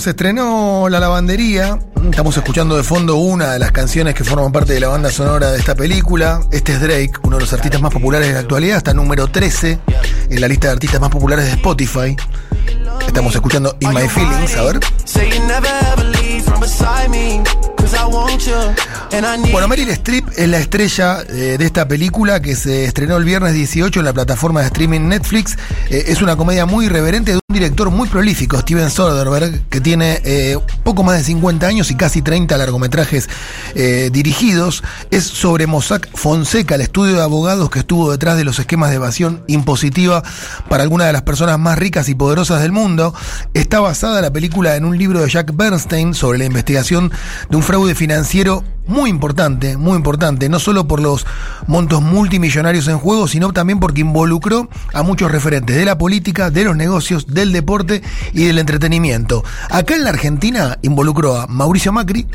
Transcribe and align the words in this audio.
Se 0.00 0.10
estrenó 0.10 0.88
La 0.88 1.00
Lavandería. 1.00 1.76
Estamos 2.08 2.36
escuchando 2.36 2.76
de 2.76 2.84
fondo 2.84 3.16
una 3.16 3.54
de 3.54 3.58
las 3.58 3.72
canciones 3.72 4.14
que 4.14 4.22
forman 4.22 4.52
parte 4.52 4.72
de 4.72 4.78
la 4.78 4.86
banda 4.86 5.10
sonora 5.10 5.50
de 5.50 5.58
esta 5.58 5.74
película. 5.74 6.40
Este 6.52 6.74
es 6.74 6.80
Drake, 6.80 7.14
uno 7.24 7.34
de 7.34 7.40
los 7.40 7.52
artistas 7.52 7.80
más 7.80 7.92
populares 7.92 8.28
de 8.28 8.34
la 8.34 8.38
actualidad, 8.38 8.76
está 8.76 8.94
número 8.94 9.26
13 9.26 9.80
en 10.30 10.40
la 10.40 10.46
lista 10.46 10.68
de 10.68 10.74
artistas 10.74 11.00
más 11.00 11.10
populares 11.10 11.46
de 11.46 11.50
Spotify. 11.50 12.14
Estamos 13.08 13.34
escuchando 13.34 13.76
In 13.80 13.92
My 13.92 14.08
Feelings, 14.08 14.54
a 14.54 14.62
ver. 14.62 14.78
Bueno, 19.50 19.66
Meryl 19.66 19.88
Streep 19.88 20.28
es 20.36 20.48
la 20.48 20.58
estrella 20.58 21.24
eh, 21.28 21.56
de 21.58 21.64
esta 21.64 21.88
película 21.88 22.40
que 22.40 22.54
se 22.54 22.84
estrenó 22.84 23.16
el 23.16 23.24
viernes 23.24 23.52
18 23.52 23.98
en 23.98 24.04
la 24.04 24.12
plataforma 24.12 24.60
de 24.60 24.66
streaming 24.66 25.08
Netflix. 25.08 25.58
Eh, 25.90 26.04
es 26.06 26.22
una 26.22 26.36
comedia 26.36 26.66
muy 26.66 26.86
irreverente 26.86 27.36
director 27.58 27.90
muy 27.90 28.08
prolífico, 28.08 28.58
Steven 28.58 28.90
Soderbergh, 28.90 29.68
que 29.68 29.80
tiene 29.80 30.20
eh, 30.24 30.58
poco 30.82 31.02
más 31.02 31.18
de 31.18 31.24
50 31.24 31.66
años 31.66 31.90
y 31.90 31.96
casi 31.96 32.22
30 32.22 32.56
largometrajes 32.56 33.28
dirigidos. 34.10 34.82
Es 35.10 35.24
sobre 35.24 35.66
Mossack 35.66 36.08
Fonseca, 36.14 36.74
el 36.74 36.80
estudio 36.80 37.14
de 37.14 37.22
abogados 37.22 37.70
que 37.70 37.80
estuvo 37.80 38.10
detrás 38.10 38.36
de 38.36 38.44
los 38.44 38.58
esquemas 38.58 38.90
de 38.90 38.96
evasión 38.96 39.42
impositiva 39.46 40.22
para 40.68 40.82
algunas 40.82 41.06
de 41.06 41.12
las 41.12 41.22
personas 41.22 41.58
más 41.58 41.78
ricas 41.78 42.08
y 42.08 42.14
poderosas 42.14 42.60
del 42.62 42.72
mundo. 42.72 43.14
Está 43.54 43.80
basada 43.80 44.20
la 44.20 44.32
película 44.32 44.76
en 44.76 44.84
un 44.84 44.96
libro 44.96 45.20
de 45.20 45.28
Jack 45.28 45.56
Bernstein 45.56 46.14
sobre 46.14 46.38
la 46.38 46.44
investigación 46.44 47.12
de 47.50 47.56
un 47.56 47.62
fraude 47.62 47.94
financiero 47.94 48.64
muy 48.88 49.10
importante, 49.10 49.76
muy 49.76 49.96
importante, 49.96 50.48
no 50.48 50.58
solo 50.58 50.88
por 50.88 51.00
los 51.00 51.26
montos 51.66 52.02
multimillonarios 52.02 52.88
en 52.88 52.98
juego, 52.98 53.28
sino 53.28 53.52
también 53.52 53.78
porque 53.78 54.00
involucró 54.00 54.68
a 54.92 55.02
muchos 55.02 55.30
referentes 55.30 55.76
de 55.76 55.84
la 55.84 55.98
política, 55.98 56.50
de 56.50 56.64
los 56.64 56.76
negocios, 56.76 57.26
del 57.26 57.52
deporte 57.52 58.02
y 58.32 58.46
del 58.46 58.58
entretenimiento. 58.58 59.44
Acá 59.70 59.94
en 59.94 60.04
la 60.04 60.10
Argentina 60.10 60.78
involucró 60.82 61.36
a 61.36 61.46
Mauricio 61.46 61.92
Macri, 61.92 62.26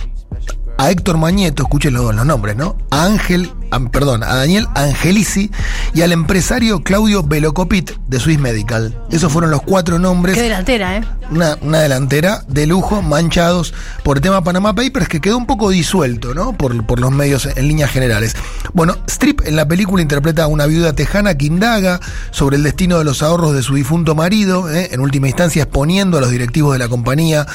a 0.77 0.91
Héctor 0.91 1.17
Mañeto, 1.17 1.63
escuchen 1.63 1.94
los, 1.94 2.16
los 2.16 2.25
nombres, 2.25 2.56
¿no? 2.56 2.78
A 2.89 3.06
Ángel, 3.06 3.52
perdón, 3.92 4.23
a 4.23 4.36
Daniel 4.36 4.67
Angelici 4.75 5.52
y 5.94 6.02
al 6.02 6.11
empresario 6.11 6.83
Claudio 6.83 7.23
Velocopit 7.23 7.92
de 8.08 8.19
Swiss 8.19 8.39
Medical. 8.39 8.97
Esos 9.11 9.31
fueron 9.31 9.52
los 9.52 9.61
cuatro 9.61 10.00
nombres. 10.00 10.36
Qué 10.36 10.44
delantera, 10.44 10.97
¿eh? 10.97 11.03
Una, 11.31 11.58
una 11.61 11.80
delantera 11.80 12.44
de 12.47 12.67
lujo, 12.67 13.02
manchados 13.02 13.73
por 14.03 14.17
el 14.17 14.23
tema 14.23 14.44
Panama 14.44 14.75
Papers, 14.75 15.08
que 15.08 15.22
quedó 15.22 15.38
un 15.38 15.45
poco 15.45 15.69
disuelto, 15.69 16.34
¿no? 16.34 16.53
Por, 16.53 16.86
por 16.86 17.00
los 17.00 17.11
medios 17.11 17.45
en 17.45 17.67
líneas 17.67 17.91
generales. 17.91 18.36
Bueno, 18.73 18.97
Strip 19.08 19.41
en 19.45 19.56
la 19.56 19.67
película 19.67 20.02
interpreta 20.02 20.44
a 20.44 20.47
una 20.47 20.66
viuda 20.66 20.94
tejana 20.94 21.36
que 21.38 21.45
indaga 21.45 22.00
sobre 22.31 22.58
el 22.58 22.64
destino 22.64 22.97
de 22.97 23.03
los 23.03 23.23
ahorros 23.23 23.53
de 23.53 23.64
su 23.64 23.75
difunto 23.75 24.16
marido, 24.16 24.72
¿eh? 24.72 24.89
en 24.91 25.00
última 25.00 25.28
instancia 25.28 25.64
exponiendo 25.64 26.17
a 26.17 26.22
los 26.22 26.31
directivos 26.31 26.73
de 26.73 26.80
la 26.80 26.88
compañía, 26.88 27.45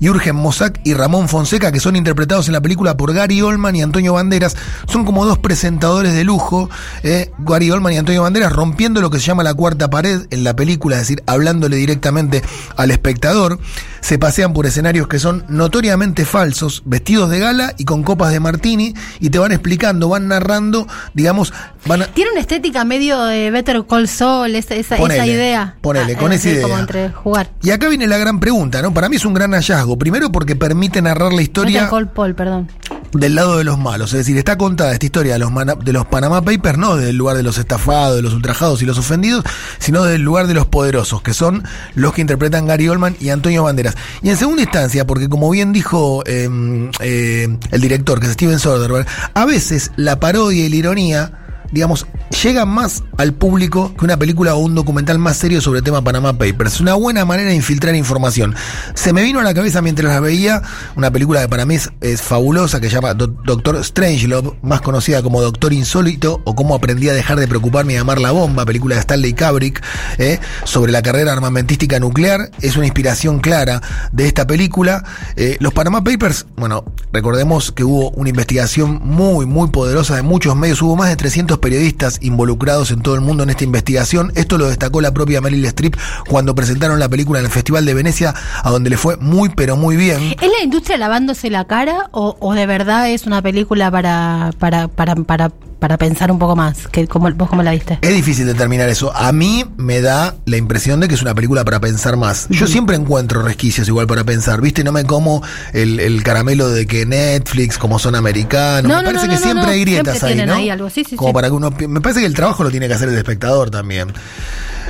Jürgen 0.00 0.36
Mossack 0.36 0.80
y 0.84 0.94
Ramón 0.94 1.28
Fonseca, 1.28 1.72
que 1.72 1.80
son 1.80 1.96
interpretados 1.96 2.46
en 2.48 2.52
la 2.52 2.60
película 2.60 2.96
por 2.96 3.12
Gary 3.12 3.42
Oldman 3.42 3.76
y 3.76 3.82
Antonio 3.82 4.14
Banderas. 4.14 4.56
Son 4.86 5.04
como 5.04 5.24
dos 5.24 5.38
presentadores 5.68 6.14
de 6.14 6.24
lujo, 6.24 6.70
eh, 7.02 7.30
Gary 7.40 7.70
Oldman 7.70 7.92
y 7.92 7.98
Antonio 7.98 8.22
Banderas, 8.22 8.50
rompiendo 8.50 9.02
lo 9.02 9.10
que 9.10 9.18
se 9.18 9.26
llama 9.26 9.42
la 9.42 9.52
cuarta 9.52 9.90
pared 9.90 10.22
en 10.30 10.42
la 10.42 10.56
película, 10.56 10.96
es 10.96 11.02
decir, 11.02 11.22
hablándole 11.26 11.76
directamente 11.76 12.42
al 12.76 12.90
espectador. 12.90 13.58
Se 14.00 14.18
pasean 14.18 14.54
por 14.54 14.64
escenarios 14.64 15.08
que 15.08 15.18
son 15.18 15.44
notoriamente 15.50 16.24
falsos, 16.24 16.82
vestidos 16.86 17.28
de 17.28 17.40
gala 17.40 17.74
y 17.76 17.84
con 17.84 18.02
copas 18.02 18.32
de 18.32 18.40
martini, 18.40 18.94
y 19.20 19.28
te 19.28 19.38
van 19.38 19.52
explicando, 19.52 20.08
van 20.08 20.28
narrando, 20.28 20.86
digamos, 21.12 21.52
van 21.84 22.06
Tiene 22.14 22.30
una 22.30 22.40
estética 22.40 22.86
medio 22.86 23.22
de 23.24 23.50
Better 23.50 23.84
Call 23.86 24.08
Saul, 24.08 24.54
esa, 24.54 24.74
esa, 24.74 24.96
idea. 25.26 25.76
Ponele, 25.82 26.16
con 26.16 26.32
ah, 26.32 26.36
esa 26.36 26.48
idea. 26.48 26.62
Como 26.62 26.78
entre 26.78 27.10
jugar. 27.10 27.50
Y 27.62 27.72
acá 27.72 27.90
viene 27.90 28.06
la 28.06 28.16
gran 28.16 28.40
pregunta, 28.40 28.80
¿no? 28.80 28.94
Para 28.94 29.10
mí 29.10 29.16
es 29.16 29.26
un 29.26 29.34
gran 29.34 29.52
hallazgo. 29.52 29.98
Primero 29.98 30.32
porque 30.32 30.56
permite 30.56 31.02
narrar 31.02 31.34
la 31.34 31.42
historia. 31.42 31.82
Better 31.82 31.90
Call 31.90 32.08
Paul, 32.08 32.34
perdón 32.34 32.68
del 33.12 33.34
lado 33.34 33.58
de 33.58 33.64
los 33.64 33.78
malos. 33.78 34.12
Es 34.12 34.18
decir, 34.18 34.36
está 34.36 34.58
contada 34.58 34.92
esta 34.92 35.06
historia 35.06 35.34
de 35.34 35.38
los, 35.38 35.50
de 35.84 35.92
los 35.92 36.06
Panama 36.06 36.42
Papers, 36.42 36.78
no 36.78 36.96
del 36.96 37.16
lugar 37.16 37.36
de 37.36 37.42
los 37.42 37.58
estafados, 37.58 38.16
de 38.16 38.22
los 38.22 38.34
ultrajados 38.34 38.82
y 38.82 38.86
los 38.86 38.98
ofendidos, 38.98 39.44
sino 39.78 40.04
del 40.04 40.22
lugar 40.22 40.46
de 40.46 40.54
los 40.54 40.66
poderosos, 40.66 41.22
que 41.22 41.34
son 41.34 41.64
los 41.94 42.12
que 42.12 42.20
interpretan 42.20 42.66
Gary 42.66 42.88
Oldman 42.88 43.16
y 43.20 43.30
Antonio 43.30 43.64
Banderas. 43.64 43.96
Y 44.22 44.30
en 44.30 44.36
segunda 44.36 44.62
instancia, 44.62 45.06
porque 45.06 45.28
como 45.28 45.50
bien 45.50 45.72
dijo 45.72 46.22
em, 46.26 46.90
eh, 47.00 47.48
el 47.70 47.80
director, 47.80 48.20
que 48.20 48.26
es 48.26 48.32
Steven 48.32 48.58
Soderbergh, 48.58 49.06
a 49.34 49.44
veces 49.44 49.92
la 49.96 50.20
parodia 50.20 50.66
y 50.66 50.68
la 50.68 50.76
ironía 50.76 51.47
digamos, 51.72 52.06
llega 52.42 52.64
más 52.64 53.02
al 53.16 53.34
público 53.34 53.94
que 53.96 54.04
una 54.04 54.16
película 54.16 54.54
o 54.54 54.58
un 54.58 54.74
documental 54.74 55.18
más 55.18 55.36
serio 55.36 55.60
sobre 55.60 55.78
el 55.78 55.84
tema 55.84 56.02
Panama 56.02 56.32
Papers. 56.32 56.74
Es 56.74 56.80
una 56.80 56.94
buena 56.94 57.24
manera 57.24 57.50
de 57.50 57.56
infiltrar 57.56 57.94
información. 57.94 58.54
Se 58.94 59.12
me 59.12 59.22
vino 59.22 59.40
a 59.40 59.42
la 59.42 59.54
cabeza 59.54 59.82
mientras 59.82 60.12
la 60.12 60.20
veía 60.20 60.62
una 60.96 61.10
película 61.10 61.42
que 61.42 61.48
para 61.48 61.66
mí 61.66 61.76
es, 61.76 62.22
fabulosa 62.22 62.80
que 62.80 62.88
se 62.88 62.94
llama 62.94 63.14
Doctor 63.14 63.84
Strangelove, 63.84 64.52
más 64.62 64.80
conocida 64.80 65.22
como 65.22 65.40
Doctor 65.40 65.72
Insólito 65.72 66.40
o 66.44 66.54
Cómo 66.54 66.74
aprendí 66.74 67.08
a 67.08 67.12
dejar 67.12 67.38
de 67.38 67.46
preocuparme 67.46 67.94
y 67.94 67.96
amar 67.96 68.20
la 68.20 68.32
bomba, 68.32 68.64
película 68.64 68.96
de 68.96 69.00
Stanley 69.00 69.34
Kubrick, 69.34 69.82
eh, 70.18 70.40
sobre 70.64 70.90
la 70.90 71.02
carrera 71.02 71.32
armamentística 71.32 72.00
nuclear. 72.00 72.50
Es 72.60 72.76
una 72.76 72.86
inspiración 72.86 73.40
clara 73.40 73.80
de 74.12 74.26
esta 74.26 74.46
película. 74.46 75.04
Eh, 75.36 75.56
los 75.60 75.72
Panama 75.72 76.02
Papers, 76.02 76.46
bueno, 76.56 76.84
recordemos 77.12 77.72
que 77.72 77.84
hubo 77.84 78.10
una 78.10 78.30
investigación 78.30 79.00
muy, 79.04 79.46
muy 79.46 79.68
poderosa 79.68 80.16
de 80.16 80.22
muchos 80.22 80.56
medios. 80.56 80.82
Hubo 80.82 80.96
más 80.96 81.08
de 81.08 81.16
300 81.16 81.57
periodistas 81.58 82.18
involucrados 82.22 82.90
en 82.90 83.00
todo 83.00 83.14
el 83.14 83.20
mundo 83.20 83.42
en 83.42 83.50
esta 83.50 83.64
investigación. 83.64 84.32
Esto 84.34 84.58
lo 84.58 84.68
destacó 84.68 85.00
la 85.00 85.12
propia 85.12 85.40
Meryl 85.40 85.64
Streep 85.66 85.96
cuando 86.28 86.54
presentaron 86.54 86.98
la 86.98 87.08
película 87.08 87.38
en 87.40 87.46
el 87.46 87.50
Festival 87.50 87.84
de 87.84 87.94
Venecia, 87.94 88.34
a 88.62 88.70
donde 88.70 88.90
le 88.90 88.96
fue 88.96 89.16
muy, 89.16 89.50
pero 89.50 89.76
muy 89.76 89.96
bien. 89.96 90.34
¿Es 90.40 90.50
la 90.50 90.62
industria 90.62 90.96
lavándose 90.98 91.50
la 91.50 91.66
cara 91.66 92.08
o, 92.12 92.54
de 92.54 92.66
verdad 92.66 93.10
es 93.10 93.26
una 93.26 93.42
película 93.42 93.90
para, 93.90 94.50
para, 94.58 94.88
para, 94.88 95.14
para 95.14 95.50
para 95.78 95.96
pensar 95.96 96.30
un 96.30 96.38
poco 96.38 96.56
más. 96.56 96.88
Que, 96.88 97.06
¿cómo, 97.06 97.30
¿Vos 97.32 97.48
cómo 97.48 97.62
la 97.62 97.72
viste? 97.72 97.98
Es 98.02 98.14
difícil 98.14 98.46
determinar 98.46 98.88
eso. 98.88 99.14
A 99.14 99.32
mí 99.32 99.64
me 99.76 100.00
da 100.00 100.36
la 100.46 100.56
impresión 100.56 101.00
de 101.00 101.08
que 101.08 101.14
es 101.14 101.22
una 101.22 101.34
película 101.34 101.64
para 101.64 101.80
pensar 101.80 102.16
más. 102.16 102.46
Yo 102.50 102.66
siempre 102.66 102.96
encuentro 102.96 103.42
resquicios 103.42 103.88
igual 103.88 104.06
para 104.06 104.24
pensar. 104.24 104.60
¿Viste? 104.60 104.84
No 104.84 104.92
me 104.92 105.04
como 105.04 105.42
el, 105.72 106.22
caramelo 106.22 106.68
de 106.70 106.86
que 106.86 107.06
Netflix, 107.06 107.78
como 107.78 107.98
son 107.98 108.14
americanos. 108.14 108.90
me 108.90 109.02
parece 109.02 109.28
que 109.28 109.36
siempre 109.38 109.70
hay 109.70 109.80
grietas 109.80 110.22
ahí, 110.22 110.44
¿no? 110.44 110.54
algo. 110.54 110.90
Sí, 110.90 111.04
sí, 111.04 111.16
como 111.16 111.32
para 111.32 111.48
que 111.48 111.54
uno. 111.54 111.70
Me 111.70 112.00
parece 112.00 112.20
que 112.20 112.26
el 112.26 112.34
trabajo 112.34 112.62
lo 112.62 112.70
tiene 112.70 112.88
que 112.88 112.94
hacer 112.94 113.08
el 113.08 113.16
espectador 113.16 113.70
también. 113.70 114.12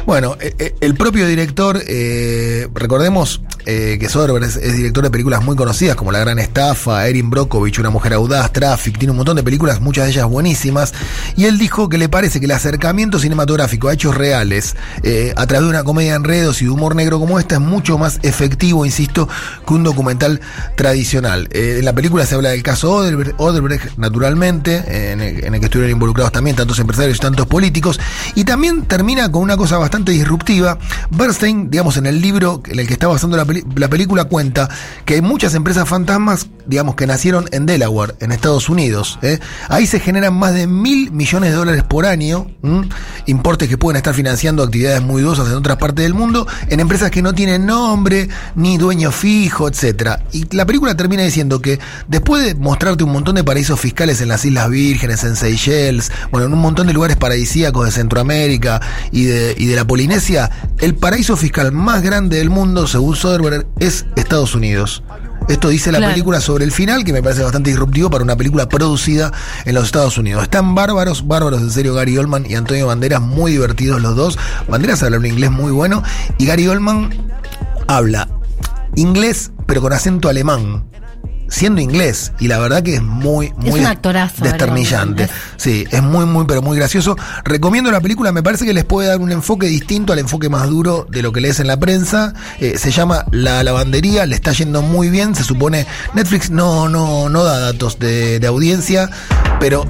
Bueno, 0.09 0.39
eh, 0.41 0.55
eh, 0.59 0.75
el 0.81 0.95
propio 0.95 1.27
director, 1.27 1.83
eh, 1.87 2.67
recordemos 2.73 3.43
que 3.69 4.09
Soderbergh 4.09 4.45
es, 4.45 4.77
director 4.77 5.05
de 5.05 5.11
películas 5.11 5.45
muy 5.45 5.55
conocidas 5.55 5.95
como 5.95 6.11
La 6.11 6.21
Gran 6.21 6.39
Estafa, 6.39 7.07
Erin 7.07 7.29
Brockovich, 7.29 7.79
Una 7.79 7.91
Mujer 7.91 8.15
Audaz, 8.15 8.53
Traffic, 8.53 8.99
tiene 8.99 9.11
un 9.11 9.19
montón 9.19 9.37
de 9.37 9.43
películas, 9.43 9.81
muchas 9.81 10.07
de 10.07 10.13
ellas 10.13 10.27
buenísimas, 10.27 10.95
y 11.37 11.45
él 11.45 11.59
dijo 11.59 11.89
que 11.89 11.99
le 11.99 12.09
parece 12.09 12.41
que 12.41 12.47
el 12.47 12.53
acercamiento 12.53 13.19
cinematográfico 13.19 13.89
a 13.89 13.93
hechos 13.93 14.15
reales, 14.15 14.75
a 15.37 15.47
través 15.47 15.65
de 15.65 15.71
una 15.71 15.85
comedia 15.85 16.13
de 16.13 16.17
enredos 16.17 16.63
y 16.63 16.65
de 16.65 16.71
humor 16.71 16.97
negro 16.97 17.19
como 17.19 17.39
esta, 17.39 17.57
es 17.57 17.61
mucho 17.61 17.99
más 17.99 18.19
efectivo, 18.23 18.87
insisto, 18.87 19.29
que 19.67 19.75
un 19.75 19.85
documental 19.85 20.41
tradicional. 20.77 21.49
en 21.53 21.85
la 21.85 21.93
película 21.93 22.25
se 22.25 22.35
habla 22.35 22.51
del 22.51 22.63
caso 22.63 22.93
Odebrecht, 22.93 23.99
naturalmente, 23.99 25.13
en 25.13 25.21
el, 25.21 25.45
en 25.45 25.55
el 25.55 25.61
que 25.61 25.67
estuvieron 25.67 25.93
involucrados 25.93 26.33
también 26.33 26.57
tantos 26.57 26.79
empresarios 26.79 27.19
y 27.19 27.21
tantos 27.21 27.47
políticos, 27.47 28.01
y 28.35 28.45
también 28.45 28.87
termina 28.87 29.31
con 29.31 29.43
una 29.43 29.57
cosa 29.57 29.79
bastante 29.79 30.13
disruptiva. 30.13 30.79
Bernstein, 31.11 31.71
digamos, 31.71 31.97
en 31.97 32.07
el 32.07 32.21
libro 32.21 32.63
en 32.67 32.79
el 32.79 32.87
que 32.87 32.95
está 32.95 33.09
basando 33.09 33.37
la, 33.37 33.45
película, 33.45 33.58
cuenta 34.25 34.69
que 35.05 35.15
hay 35.15 35.21
muchas 35.21 35.55
empresas 35.55 35.89
fantasmas, 35.89 36.49
digamos, 36.67 36.95
que 36.95 37.07
nacieron 37.07 37.47
en 37.53 37.67
Delaware, 37.67 38.15
en 38.21 38.33
Estados 38.33 38.69
Unidos. 38.69 39.19
¿eh? 39.23 39.39
Ahí 39.69 39.87
se 39.87 40.01
generan 40.01 40.35
más 40.35 40.55
de 40.55 40.67
mil 40.67 41.11
millones 41.13 41.51
de 41.51 41.57
dólares 41.57 41.83
por 41.85 42.07
año, 42.07 42.51
importes 43.29 43.69
que 43.69 43.77
pueden 43.77 43.99
estar 43.99 44.15
financiando 44.15 44.63
actividades 44.63 45.03
muy 45.03 45.23
dudosas 45.23 45.49
en 45.49 45.55
otras 45.55 45.77
partes 45.77 46.03
del 46.03 46.15
mundo, 46.15 46.47
en 46.69 46.81
empresas 46.81 47.11
que 47.11 47.23
no 47.23 47.35
tienen 47.35 47.67
nombre, 47.67 48.29
ni 48.55 48.79
dueño 48.79 49.13
fijo, 49.13 49.69
etcétera. 49.69 50.23
Y 50.33 50.55
la 50.57 50.65
película 50.67 50.97
termina 50.97 51.23
diciendo 51.23 51.61
que 51.61 51.79
después 52.09 52.45
de 52.45 52.55
mostrarte 52.55 53.05
un 53.05 53.13
montón 53.13 53.35
de 53.37 53.45
paraísos 53.45 53.79
fiscales 53.79 54.21
en 54.21 54.29
las 54.29 54.45
Islas 54.45 54.71
Vírgenes, 54.71 55.25
en 55.25 55.37
Seychelles, 55.37 56.11
bueno, 56.31 56.47
en 56.47 56.55
un 56.55 56.61
montón 56.61 56.87
de 56.87 56.95
lugares 56.95 57.17
paradisíacos 57.17 57.85
de 57.85 57.93
Centroamérica 57.93 58.81
y 59.13 59.25
de, 59.25 59.55
y 59.59 59.67
de 59.67 59.77
la 59.77 59.87
Polinesia, 59.87 60.51
el 60.79 60.95
paraíso 60.95 61.37
fiscal 61.37 61.71
más 61.73 62.03
grande 62.03 62.39
del 62.39 62.49
mundo, 62.49 62.87
según 62.87 63.15
Soderbergh, 63.15 63.67
es 63.79 64.07
Estados 64.17 64.55
Unidos. 64.55 65.03
Esto 65.49 65.71
dice 65.71 65.91
la 65.91 66.01
película 66.01 66.41
sobre 66.41 66.65
el 66.65 66.73
final, 66.73 67.05
que 67.05 67.13
me 67.13 67.23
parece 67.23 67.43
bastante 67.43 67.71
disruptivo 67.71 68.11
para 68.11 68.23
una 68.23 68.37
película 68.37 68.69
producida 68.69 69.33
en 69.65 69.75
los 69.75 69.85
Estados 69.85 70.19
Unidos. 70.19 70.43
Están 70.43 70.75
bárbaros, 70.75 71.27
bárbaros 71.27 71.63
en 71.63 71.71
serio 71.71 71.95
Gary 71.95 72.19
Oldman 72.19 72.45
y 72.49 72.55
Antonio 72.55 72.87
Banderas, 72.87 73.23
muy 73.23 73.53
divertidos 73.53 74.01
los 74.03 74.15
dos. 74.15 74.39
Banderas 74.69 75.03
habla 75.03 75.19
un 75.19 75.27
inglés 75.27 75.51
muy 75.51 75.73
bueno 75.73 76.03
y 76.37 76.47
Gary 76.47 76.69
Oldman 76.69 77.11
habla 77.87 78.29
inglés 78.95 79.53
pero 79.69 79.83
con 79.83 79.93
acento 79.93 80.31
alemán. 80.31 80.85
Siendo 81.49 81.81
inglés. 81.81 82.33
Y 82.39 82.49
la 82.49 82.59
verdad 82.59 82.83
que 82.83 82.97
es 82.97 83.03
muy, 83.03 83.53
muy 83.57 83.81
un 83.81 83.87
actorazo, 83.87 84.45
desternillante. 84.45 85.25
es- 85.25 85.31
Sí, 85.57 85.85
es 85.91 86.03
muy, 86.03 86.25
muy, 86.27 86.45
pero 86.47 86.63
muy 86.63 86.77
gracioso. 86.77 87.17
Recomiendo 87.45 87.91
la 87.91 88.01
película, 88.01 88.31
me 88.33 88.43
parece 88.43 88.65
que 88.65 88.73
les 88.73 88.85
puede 88.85 89.09
dar 89.09 89.19
un 89.19 89.33
enfoque 89.33 89.67
distinto 89.67 90.13
al 90.13 90.19
enfoque 90.21 90.49
más 90.49 90.69
duro 90.69 91.07
de 91.11 91.23
lo 91.23 91.33
que 91.33 91.41
lees 91.41 91.59
en 91.61 91.67
la 91.67 91.77
prensa. 91.79 92.33
Eh, 92.61 92.79
se 92.79 92.91
llama 92.91 93.25
La 93.33 93.63
Lavandería, 93.65 94.27
le 94.27 94.35
está 94.37 94.53
yendo 94.53 94.83
muy 94.83 95.11
bien. 95.11 95.35
Se 95.35 95.43
supone, 95.45 95.87
Netflix 96.15 96.51
no, 96.51 96.89
no, 96.89 97.29
no 97.29 97.45
da 97.45 97.59
datos 97.59 97.99
de, 97.99 98.39
de 98.39 98.47
audiencia, 98.47 99.11
pero 99.61 99.85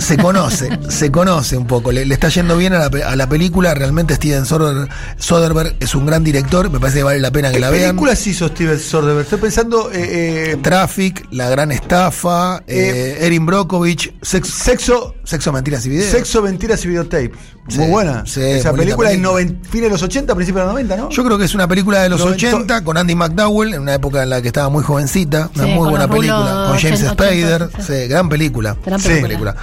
se 0.00 0.16
conoce, 0.16 0.70
se 0.88 1.10
conoce 1.10 1.56
un 1.56 1.66
poco. 1.66 1.92
Le, 1.92 2.04
le 2.04 2.14
está 2.14 2.28
yendo 2.28 2.56
bien 2.56 2.72
a 2.72 2.78
la, 2.88 3.08
a 3.08 3.16
la 3.16 3.28
película. 3.28 3.74
Realmente 3.74 4.14
Steven 4.14 4.44
Soder- 4.44 4.88
Soderbergh 5.18 5.76
es 5.80 5.94
un 5.94 6.06
gran 6.06 6.24
director. 6.24 6.70
Me 6.70 6.80
parece 6.80 6.98
que 6.98 7.04
vale 7.04 7.20
la 7.20 7.30
pena 7.30 7.48
que 7.48 7.54
¿Qué 7.54 7.60
la 7.60 7.70
vean. 7.70 7.90
películas 7.90 8.26
hizo 8.26 8.48
Steven 8.48 8.78
Soderbergh? 8.78 9.20
Estoy 9.24 9.38
pensando. 9.40 9.90
eh, 9.92 10.52
eh, 10.52 10.56
Traffic, 10.62 11.26
La 11.30 11.48
Gran 11.50 11.70
Estafa, 11.72 12.62
eh, 12.66 13.18
Erin 13.20 13.46
Brockovich, 13.46 14.12
Sex- 14.22 14.48
sexo, 14.48 15.14
Sexo, 15.30 15.52
Mentiras 15.52 15.86
y 15.86 15.90
Videos. 15.90 16.10
sexo, 16.10 16.42
mentiras 16.42 16.84
y 16.84 16.88
videotapes. 16.88 17.30
Sí, 17.68 17.78
Muy 17.78 17.88
buena. 17.88 18.24
sí, 18.26 18.40
Esa 18.42 18.72
película 18.72 19.10
noven- 19.12 19.60
fines 19.62 19.84
de 19.84 19.90
los 19.90 20.02
80, 20.02 20.34
principios 20.34 20.62
de 20.62 20.64
los 20.66 20.72
90, 20.74 20.96
¿no? 20.96 21.08
Yo 21.10 21.24
creo 21.24 21.38
que 21.38 21.44
es 21.44 21.54
una 21.54 21.68
película 21.68 22.02
de 22.02 22.08
los 22.08 22.18
Novento- 22.20 22.46
80 22.48 22.82
con 22.82 22.96
Andy 22.96 23.14
McDowell, 23.14 23.74
en 23.74 23.82
una 23.82 23.94
época 23.94 24.24
en 24.24 24.30
la 24.30 24.42
que 24.42 24.48
estaba 24.48 24.68
muy 24.70 24.82
jovencita. 24.82 25.50
Una 25.54 25.64
Sí, 25.64 25.70
muy 25.70 25.88
buena 25.88 26.08
película. 26.08 26.66
Con 26.68 26.78
James 26.78 27.00
80, 27.02 27.12
Spader. 27.12 27.62
80, 27.62 27.82
sí, 27.84 28.08
gran 28.08 28.28
película. 28.28 28.76
Gran 28.84 28.98
Sí. 29.00 29.08
película. 29.22 29.54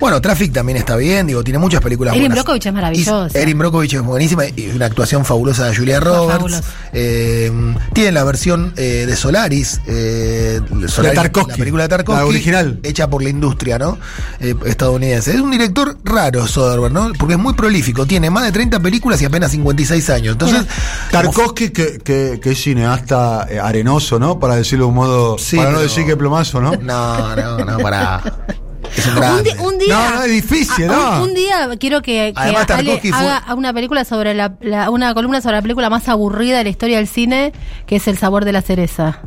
Bueno, 0.00 0.18
Traffic 0.20 0.50
también 0.52 0.78
está 0.78 0.96
bien, 0.96 1.26
digo, 1.26 1.44
tiene 1.44 1.58
muchas 1.58 1.82
películas 1.82 2.14
Erin 2.14 2.28
buenas. 2.28 2.36
Brockovich 2.44 2.66
es 2.66 2.72
maravillosa. 2.72 3.38
Erin 3.38 3.58
Brockovich 3.58 3.92
es 3.94 4.02
buenísima 4.02 4.46
y 4.46 4.70
una 4.74 4.86
actuación 4.86 5.26
fabulosa 5.26 5.66
de 5.66 5.76
Julia 5.76 6.00
Roberts. 6.00 6.62
Eh, 6.94 7.52
tiene 7.92 8.12
la 8.12 8.24
versión 8.24 8.72
eh, 8.76 9.04
de 9.06 9.14
Solaris, 9.14 9.80
eh, 9.86 10.60
Solaris, 10.88 11.20
Tarkovsky. 11.20 11.50
la 11.52 11.56
película 11.58 11.82
de 11.82 11.88
Tarkovsky, 11.90 12.18
La 12.22 12.26
original. 12.26 12.80
hecha 12.82 13.10
por 13.10 13.22
la 13.22 13.28
industria, 13.28 13.78
¿no? 13.78 13.98
Eh, 14.40 14.54
estadounidense. 14.64 15.32
Es 15.34 15.40
un 15.40 15.50
director 15.50 15.96
raro, 16.02 16.46
Soderbergh, 16.46 16.92
¿no? 16.94 17.12
Porque 17.18 17.34
es 17.34 17.40
muy 17.40 17.52
prolífico, 17.52 18.06
tiene 18.06 18.30
más 18.30 18.44
de 18.44 18.52
30 18.52 18.80
películas 18.80 19.20
y 19.20 19.26
apenas 19.26 19.50
56 19.50 20.08
años. 20.10 20.32
Entonces, 20.32 20.64
Tarkovsky, 21.10 21.70
que, 21.70 21.98
que, 21.98 22.40
que 22.42 22.50
es 22.52 22.62
cineasta 22.62 23.46
eh, 23.50 23.58
arenoso, 23.60 24.18
¿no? 24.18 24.40
Para 24.40 24.56
decirlo 24.56 24.86
de 24.86 24.88
un 24.88 24.94
modo. 24.94 25.36
Sí, 25.38 25.56
para 25.56 25.70
no 25.72 25.76
pero- 25.76 25.88
decir 25.88 26.06
que 26.06 26.16
plomazo, 26.16 26.60
¿no? 26.62 26.72
No, 26.76 27.36
no, 27.36 27.64
no, 27.66 27.78
para. 27.80 28.22
Es 28.96 29.06
un 29.06 29.12
Un, 29.14 29.16
grande. 29.20 29.42
di- 29.54 29.58
un 29.64 29.78
día. 29.78 29.94
No, 30.10 30.14
no, 30.16 30.22
es 30.24 30.30
difícil, 30.32 30.84
Ah, 30.90 30.92
¿no? 31.16 31.22
Un, 31.24 31.28
un 31.30 31.34
día 31.34 31.68
quiero 31.78 32.02
que, 32.02 32.32
que 32.34 32.40
Además, 32.40 32.66
Ale 32.70 32.84
Tarkovsky 32.84 33.10
fue- 33.12 33.18
haga 33.18 33.54
una 33.54 33.72
película 33.72 34.04
sobre 34.04 34.34
la, 34.34 34.54
la- 34.60 34.90
una 34.90 35.14
columna 35.14 35.40
sobre 35.40 35.56
la 35.56 35.62
película 35.62 35.88
más 35.90 36.08
aburrida 36.08 36.58
de 36.58 36.64
la 36.64 36.70
historia 36.70 36.96
del 36.98 37.08
cine, 37.08 37.52
que 37.86 37.96
es 37.96 38.08
El 38.08 38.18
sabor 38.18 38.44
de 38.44 38.52
la 38.52 38.62
cereza. 38.62 39.20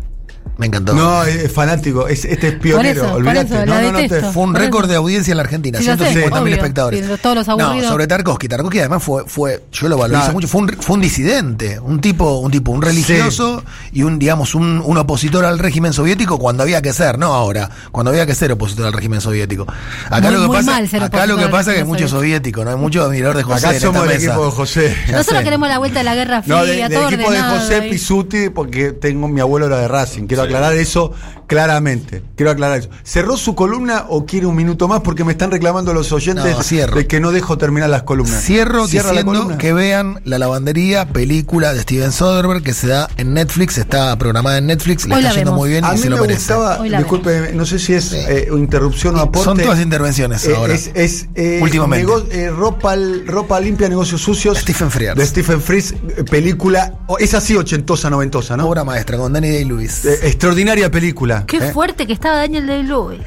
Me 0.57 0.67
encantó. 0.67 0.94
No, 0.94 1.23
es, 1.23 1.51
fanático. 1.51 2.07
Es, 2.07 2.25
este 2.25 2.50
es 2.50 2.53
pionero, 2.59 3.13
olvídate. 3.13 3.65
no, 3.65 3.81
no, 3.81 3.91
no, 3.91 4.00
te-. 4.07 4.21
Fue 4.21 4.44
un 4.44 4.53
récord 4.53 4.88
de 4.88 4.95
audiencia 4.95 5.31
en 5.31 5.38
la 5.38 5.44
Argentina, 5.44 5.79
Sí, 5.79 5.85
ya 5.85 5.97
sé, 5.97 6.03
150 6.05 6.41
mil 6.41 6.53
espectadores. 6.53 7.05
Sí, 7.05 7.11
todos 7.21 7.35
los 7.35 7.47
no, 7.47 7.81
sobre 7.83 8.05
Tarkovsky. 8.07 8.47
Tarkovsky 8.47 8.79
además 8.79 9.01
fue, 9.03 9.23
fue 9.25 9.63
yo 9.71 9.89
lo 9.89 9.97
valorizo 9.97 10.31
mucho, 10.31 10.47
fue 10.47 10.61
un, 10.61 10.69
fue 10.69 10.95
un 10.95 11.01
disidente, 11.01 11.79
un 11.79 12.00
tipo, 12.00 12.38
un 12.39 12.51
tipo, 12.51 12.71
un 12.71 12.81
religioso 12.81 13.63
y 13.91 14.03
un, 14.03 14.19
digamos, 14.19 14.53
un, 14.55 14.81
un 14.85 14.97
opositor 14.97 15.44
al 15.45 15.57
régimen 15.57 15.91
soviético 15.91 16.38
cuando 16.38 16.63
había 16.63 16.81
que 16.81 16.94
ser, 16.94 17.17
no 17.17 17.33
ahora, 17.33 17.69
cuando 17.91 18.11
había 18.11 18.25
que 18.27 18.35
ser 18.35 18.51
opositor 18.51 18.85
al 18.85 18.94
régimen 18.94 19.21
soviético. 19.21 19.65
Acá 20.09 20.21
Muy- 20.29 20.33
lo 20.33 20.41
que 20.41 20.47
muy 20.47 20.57
pasa, 20.57 20.71
mal 20.71 20.88
ser 20.88 21.03
acá 21.03 21.25
lo 21.25 21.38
que 21.38 21.47
pasa 21.47 21.71
es 21.71 21.75
que 21.77 21.81
hay 21.81 21.88
mucho 21.88 22.07
soviético. 22.07 22.63
no 22.63 22.69
hay 22.71 22.77
mucho 22.77 23.03
admirador 23.03 23.38
de 23.38 23.44
José. 23.44 23.65
Acá 23.67 23.75
en 23.75 23.81
somos 23.81 24.03
esta 24.03 24.13
el 24.13 24.19
mesa. 24.19 24.31
equipo 24.33 24.45
de 24.45 24.51
José. 24.51 24.95
Nosotros 25.11 25.44
queremos 25.44 25.67
la 25.67 25.77
vuelta 25.79 25.99
de 25.99 26.03
la 26.03 26.15
Guerra 26.15 26.41
Fría, 26.44 26.56
No, 26.56 26.65
de- 26.65 26.75
del 26.89 27.03
equipo 27.13 27.31
de 27.31 27.41
José. 27.41 27.81
Pisuti, 27.89 28.49
porque 28.49 28.91
tengo 28.91 29.27
mi 29.27 29.39
abuelo 29.41 29.65
era 29.67 29.77
de 29.79 29.88
Racing. 29.88 30.27
Quiero 30.27 30.43
aclarar 30.44 30.74
eso 30.75 31.13
claramente. 31.53 32.23
Quiero 32.35 32.51
aclarar 32.51 32.79
eso. 32.79 32.89
¿Cerró 33.03 33.38
su 33.38 33.53
columna 33.53 34.05
o 34.09 34.25
quiere 34.25 34.47
un 34.47 34.55
minuto 34.55 34.88
más? 34.88 35.01
Porque 35.01 35.23
me 35.23 35.31
están 35.33 35.51
reclamando 35.51 35.94
los 35.94 36.11
oyentes 36.11 36.44
No, 36.57 36.63
cierro. 36.63 36.95
de 36.95 37.05
que 37.07 37.19
no 37.19 37.31
dejo 37.31 37.57
terminar 37.59 37.89
las 37.91 38.03
columnas. 38.03 38.41
Cierro 38.44 38.88
Cierra 38.88 39.13
la 39.13 39.23
columna. 39.23 39.57
que 39.59 39.71
vean 39.71 40.19
La 40.25 40.39
Lavandería, 40.39 41.07
película 41.09 41.73
de 41.73 41.81
Steven 41.83 42.11
Soderbergh 42.11 42.63
que 42.63 42.73
se 42.73 42.88
da 42.88 43.07
en 43.17 43.33
Netflix, 43.35 43.77
está 43.77 44.17
programada 44.17 44.57
en 44.57 44.65
Netflix, 44.65 45.05
le 45.05 45.13
Hoy 45.15 45.21
está 45.21 45.35
yendo 45.35 45.51
vemos. 45.51 45.59
muy 45.61 45.69
bien 45.69 45.85
A 45.85 45.89
y 45.89 45.91
mí 45.94 45.97
se 46.00 46.09
me 46.09 46.15
lo 46.15 46.21
merece. 46.23 46.39
gustaba, 46.39 46.79
Hoy 46.79 46.89
la 46.89 46.97
disculpe, 46.97 47.51
no 47.53 47.65
sé 47.65 47.77
si 47.79 47.94
es 47.94 48.06
Sí. 48.06 48.17
eh, 48.17 48.47
interrupción 48.51 49.15
o 49.15 49.19
aporte. 49.19 49.44
Son 49.45 49.57
todas 49.59 49.79
intervenciones 49.79 50.44
Eh, 50.45 50.56
ahora. 50.56 50.73
Es, 50.73 50.89
es, 50.95 51.27
eh, 51.35 51.59
Últimamente. 51.61 52.11
eh, 52.31 52.49
ropa, 52.49 52.95
ropa 53.27 53.59
limpia, 53.59 53.88
negocios 53.89 54.21
sucios. 54.21 54.57
Stephen 54.57 54.89
Frears. 54.89 55.17
De 55.17 55.25
Stephen 55.25 55.61
Frears, 55.61 55.94
película. 56.29 56.94
o- 57.07 57.17
Es 57.19 57.33
así, 57.33 57.56
ochentosa, 57.56 58.09
noventosa, 58.09 58.57
¿no? 58.57 58.67
Obra 58.67 58.83
maestra 58.83 59.17
con 59.17 59.31
Danny 59.33 59.49
Day-Lewis. 59.49 60.06
Eh, 60.06 60.19
extraordinaria 60.23 60.89
película. 60.89 61.43
Qué 61.48 61.57
¿eh? 61.57 61.72
fuerte 61.72 62.07
que 62.07 62.13
estaba 62.13 62.38
Daniel 62.38 62.68
Day-Lewis. 62.68 63.22